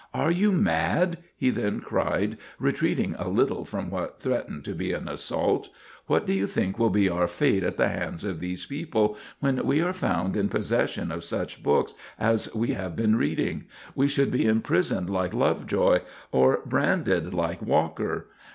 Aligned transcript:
"Are 0.15 0.31
you 0.31 0.51
mad?" 0.51 1.19
he 1.37 1.51
then 1.51 1.79
cried, 1.79 2.39
retreating 2.57 3.13
a 3.19 3.27
little 3.29 3.65
from 3.65 3.91
what 3.91 4.19
threatened 4.19 4.65
to 4.65 4.73
be 4.73 4.93
an 4.93 5.07
assault. 5.07 5.69
"What 6.07 6.25
do 6.25 6.33
you 6.33 6.47
think 6.47 6.79
will 6.79 6.89
be 6.89 7.07
our 7.07 7.27
fate 7.27 7.61
at 7.61 7.77
the 7.77 7.87
hands 7.87 8.23
of 8.23 8.39
these 8.39 8.65
people, 8.65 9.15
when 9.41 9.63
we 9.63 9.79
are 9.79 9.93
found 9.93 10.35
in 10.35 10.49
possession 10.49 11.11
of 11.11 11.23
such 11.23 11.61
books 11.61 11.93
as 12.17 12.51
we 12.55 12.69
have 12.69 12.95
been 12.95 13.15
reading? 13.15 13.65
We 13.93 14.07
should 14.07 14.31
be 14.31 14.45
imprisoned 14.47 15.07
like 15.11 15.35
Lovejoy, 15.35 15.99
or 16.31 16.61
branded 16.65 17.35
like 17.35 17.61
Walker. 17.61 18.29